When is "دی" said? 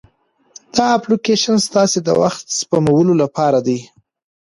3.67-3.79